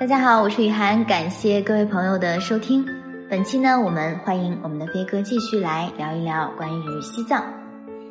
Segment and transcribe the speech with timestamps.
[0.00, 2.84] 大家好，我是雨涵，感谢各位朋友的收听。
[3.30, 7.40] 本期呢，我们欢迎我们的飞哥继续来聊一聊关于西藏。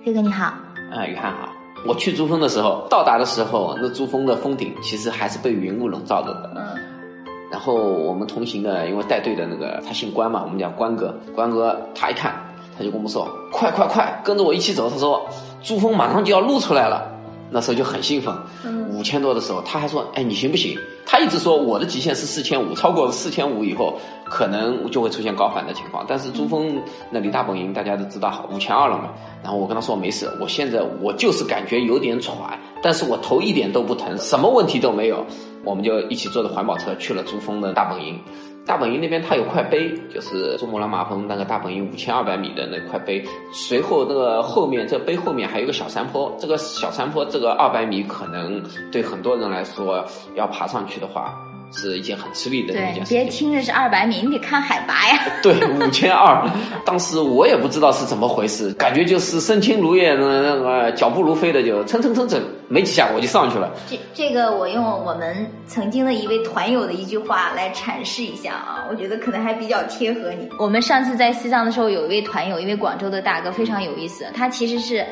[0.03, 0.45] 飞哥你好，
[0.91, 1.49] 啊，雨涵好。
[1.85, 6.53] 我去珠峰的时候，到达的时候，那珠峰的峰顶其实还是被云雾笼罩着的。
[6.55, 7.27] 嗯。
[7.51, 11.13] 然后我们同行的，因为带队的那个他姓关嘛，我们叫关哥。
[11.35, 12.33] 关哥他一看，
[12.77, 15.27] 他就跟我们说：“快快快，跟着我一起走。”他说
[15.61, 17.11] ：“珠峰马上就要露出来了。”
[17.51, 18.33] 那时候就很兴奋。
[18.65, 18.82] 嗯。
[19.03, 26.05] 五千多的时候，他还说：“哎，你行不行？”他一直说我的极限是四千五，超过四千五以后，可能就会出现高反的情况。
[26.07, 29.09] 但是珠峰那里大本营大家都知道，五千二了嘛。
[29.43, 32.33] 然后我跟他说没事，我现在我就是感觉有点喘，
[32.81, 35.25] 但是我头一点都不疼，什么问题都没有。
[35.65, 38.17] 我们就一起坐着环保车去了珠峰的大本营。
[38.65, 43.23] 大本营那边它有块碑，就是珠穆朗玛峰那个大本营五千二百米的那块碑。
[43.51, 50.05] 随后那个后面这碑后面还有个小山坡，这个小山坡这个二百米可能对很多人来说
[50.35, 51.33] 要爬上去的话。
[51.75, 53.17] 是一件很吃力的一件事情。
[53.17, 55.19] 别听着是二百米，你得看海拔呀。
[55.41, 56.47] 对，五千二。
[56.85, 62.39] 当时我也不知道是怎么回事，感觉就是身轻如燕，那个脚步如飞的，就蹭蹭蹭蹭，
[62.73, 63.71] 没几下我就上去了。
[63.87, 70.49] 这这个我用我们曾经的一位团友的一句话来阐释一下啊，我觉得可能还比较贴合你。
[70.57, 74.25] 我们上次在西藏的时候，有一位团友，一位广州的大哥，非常有意思。
[74.33, 75.05] 他其实是。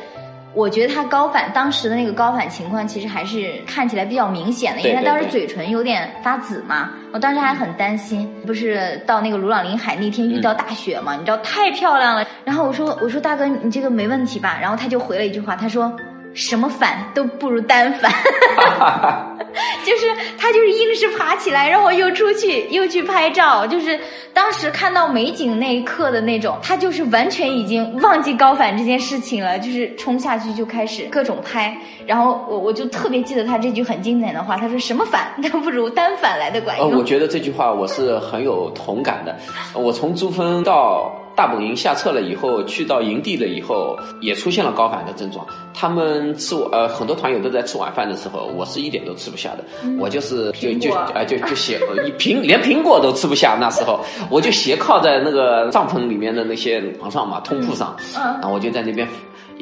[0.54, 6.90] 我觉得他高反当时的那个高反情况，其实还是看起来比较明显的，因为他当时嘴唇有点发紫嘛。
[7.10, 11.14] 我当时还很担心，不是到那个鲁朗林海那天遇到大雪嘛？
[11.14, 12.22] 你知道太漂亮了。
[12.44, 14.58] 然后我说我说大哥你这个没问题吧？
[14.60, 15.90] 然后他就回了一句话，他说。
[16.34, 18.10] 什么反都不如单反，
[19.84, 20.06] 就是
[20.38, 23.98] 他就是硬是爬起来，然后又出去又去拍照，就是
[24.32, 36.90] 当时看到美景那一刻的那种，他就是完全已经忘记高反这件事情了，就是冲下去就开始各种拍，然后我我就特别记得他这句很经典的话，他说什么反都不如单反来的管用。
[36.90, 39.36] 呃，我觉得这句话我是很有同感的，
[39.74, 41.12] 我从珠峰到。
[41.42, 45.44] 大本营下撤了以后，去到营地了以后，也出现了高反的症状。
[45.74, 49.64] 他们吃呃很多团友都在吃晚饭的时候，我是一点都吃不下的。
[49.98, 53.58] 我就是就就啊就就斜一苹连苹果都吃不下。
[53.60, 53.98] 那时候
[54.30, 59.08] 我就斜靠在那个帐篷里面的那些床上嘛，通铺上，然后我就在那边。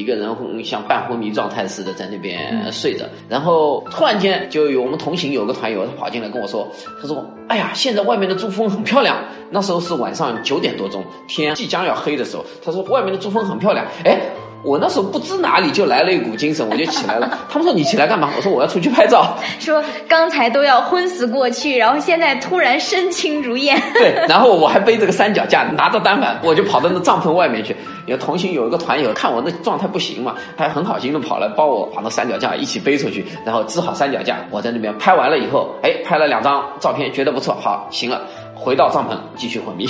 [0.01, 6.67] 一个人像半昏迷状态似的在那边睡着，然后突然间就有我们同行有个团友，他跑进来跟我说
[7.01, 9.19] ：“他说，哎呀，现在外面的珠峰很漂亮。
[9.51, 12.45] 那时候是晚上九点多钟，天即将要黑的时候。
[12.65, 13.85] 他说外面的珠峰很漂亮。
[14.05, 14.19] 哎。”
[14.63, 17.27] 我那时候不知哪里就来了一股精神，我就起来了。
[17.49, 18.31] 他们说你起来干嘛？
[18.37, 19.35] 我说我要出去拍照。
[19.59, 23.81] 说刚才都要昏死过去，然后现在突然身轻如燕。
[23.95, 27.75] 对，然后我还背着个三脚架，拿着单反，我就跑到那帐篷外面去。
[28.11, 38.21] 有同行有一个团友看我那状态不行嘛，他很好心的跑来帮我把那三脚架一起背出去，然后支好三脚架，我在那边拍完了以后，哎，拍了两张照片，觉得不错，好，行了，
[38.53, 39.87] 回到帐篷继续昏迷。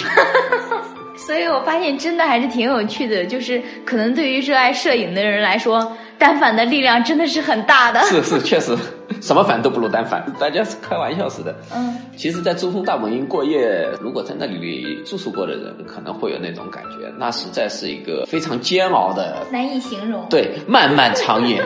[1.27, 8.01] 所以我发现真的还是挺有趣的，就是可能对于热爱摄影的人来说，单反的力量真的是很大的。
[8.01, 8.77] 是是，确实，
[9.21, 10.25] 什么反都不如单反。
[10.41, 11.55] 大家是开玩笑似的。
[11.75, 11.97] 嗯。
[12.17, 20.27] 其实，在珠峰大本营过夜，如果在那里住宿过的人，可能会有那种感觉，那实在是一个非常煎熬的，难以形容。
[20.29, 21.63] 对，漫漫长夜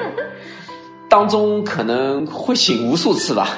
[1.08, 3.48] 当中可能会醒无数次吧。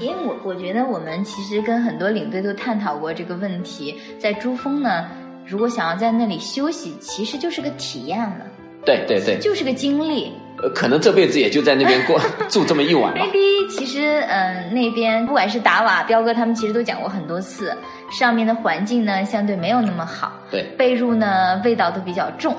[0.00, 5.06] 因为我我觉得我们其实跟很多领队都探讨过这个问题，在珠峰呢。
[5.46, 8.46] 如果想要在那里休息，其实就是个体验了。
[8.84, 10.32] 对对对，就是个经历。
[10.62, 13.20] 呃，可能这辈子也就在那边过 住这么一晚吧。
[13.20, 17.76] maybe 其实，嗯，那边不管是达瓦、彪哥他们，其实都讲过很多次，
[18.10, 20.32] 上面的环境呢相对没有那么好。
[20.50, 20.62] 对。
[20.78, 22.54] 被褥呢味道都比较重，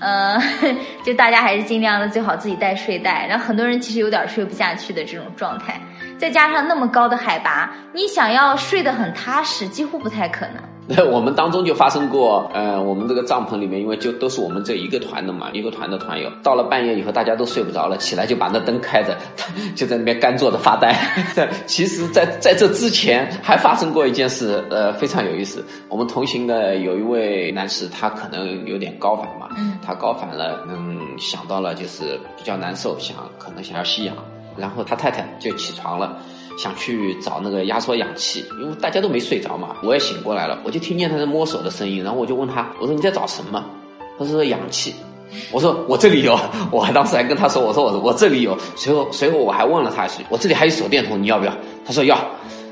[0.00, 0.36] 呃，
[1.04, 3.26] 就大家还是尽量的最好自己带睡袋。
[3.28, 5.80] 然后很多人其实有点睡不下去的这种状态，
[6.18, 10.56] 再加上那么高的海拔，你想要睡得很踏实，几乎不太可能。
[10.88, 19.16] 那我们当中就发生过，呃，我们这个帐篷里面，因为就都是我们这一个团的嘛，一个团的团友，到了半夜以后，大家都睡不着了，起来就把那灯开着，
[19.74, 20.94] 就在那边干坐着发呆。
[21.66, 25.64] 其实，在在这之前还发生过一件事，呃，非常有意思。
[25.88, 29.48] 我们同行的有一位男士，他可能有点高反嘛，
[29.84, 34.14] 他高反了，嗯，想到了就是比较难受，想可能想要吸氧。
[34.56, 36.16] 然后他太太就起床了，
[36.56, 39.76] 想去找那个压缩氧气，因为大家都没睡着嘛。
[39.82, 43.64] 我也醒过来了，我就听见他在摸手的声音，然后我就问他，我说你在找什么？
[44.18, 44.94] 他说氧气。
[45.50, 46.38] 我说我这里有，
[46.70, 48.56] 我还当时还跟他说，我说我我这里有。
[48.76, 51.52] 随后随后我还问了他一句，我这里还有手电筒，你要不要？
[51.84, 52.16] 他说要。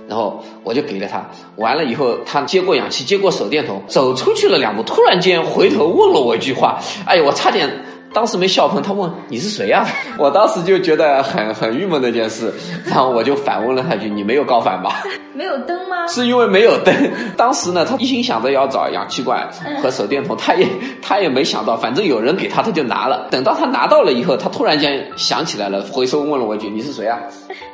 [0.06, 1.24] 然后我就给了他。
[1.56, 7.68] 完了以后，他接过氧气，接过手电筒，走出去了两步，突然间回头问了我一句话，哎呀，我差点。
[8.14, 9.84] 当时没笑喷，他问你是谁呀？
[10.16, 12.52] 我当时就觉得很很郁闷的一件事，
[12.86, 15.02] 然后我就反问了他一句：你没有高反吧？
[15.34, 16.06] 没有灯吗？
[16.06, 16.94] 是因为没有灯。
[17.36, 19.48] 当时呢，他一心想着要找氧气罐
[19.82, 20.66] 和手电筒，他也
[21.02, 23.26] 他也没想到，反正有人给他，他就拿了。
[23.30, 27.18] 等到他拿到了以后，他突然间想起来了，回头问了我一句：你是谁啊？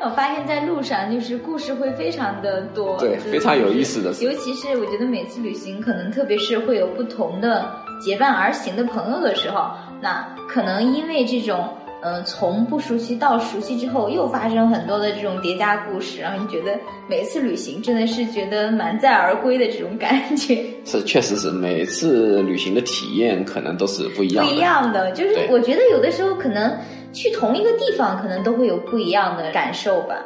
[0.03, 4.11] 我发现，在路上就是故事会非常的多，对，非常有意思的。
[4.25, 7.71] 尤其是我觉得每次旅行，可能特别是会有不同的
[8.01, 9.71] 结伴而行的朋友的时候。
[10.03, 11.69] 那可能因为这种，
[12.03, 16.75] 嗯，从不熟悉到熟悉之后，又发生很多的这种叠加故事，然后你觉得
[17.07, 20.65] 每次旅行真的是觉得满载而归的这种感觉。
[20.87, 24.51] 是，确实是每次旅行的体验可能都是不一样的。
[24.51, 26.75] 不一样的，就是我觉得有的时候可能
[27.13, 30.17] 去同一个地方，可能都会有不一样的感受吧。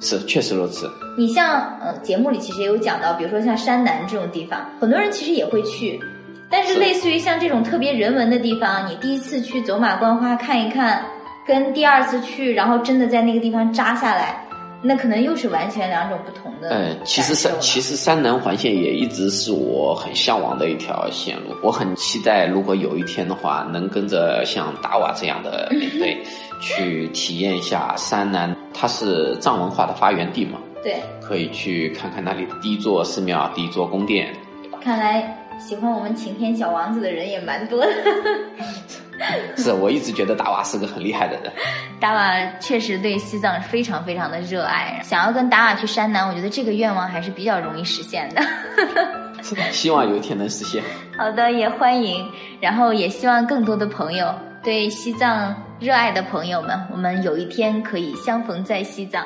[0.00, 0.90] 是，确实如此。
[1.16, 6.00] 你像，嗯，节目里其实也有讲到，比如说像山南这种地方，很多人其实也会去。
[6.56, 11.04] 但是，类似于像这种特别人文的地方，你第一次去走马观花看一看，
[11.44, 14.46] 跟第二次去，然后真的在那个地方扎下来，
[14.80, 16.68] 那可能又是完全两种不同的。
[16.70, 26.16] 嗯，其实山其实山南环线也一直是我很向往的一条线路，我很期待，如果有一天的话，能跟着像达瓦这样的领队
[26.62, 30.60] 去体验一下山南，它是藏文化的发源地嘛？
[30.84, 34.32] 对，可以去看看那里的第一座寺庙、第一座宫殿。
[34.80, 35.36] 看来。
[35.58, 37.92] 喜欢我们晴天小王子的人也蛮多的，
[39.56, 41.52] 是我一直觉得达瓦是个很厉害的人。
[42.00, 48.42] 达瓦确实对西藏非常非常的热爱，想要跟达瓦去山南，我觉得这个愿望还是比较容易实现的。
[49.42, 50.82] 是的，希望有一天能实现。
[51.16, 52.30] 好的，也欢迎，
[52.60, 59.24] 然后也希望更多的朋友对西藏热爱的朋友们，我们有一天可以相逢在西藏。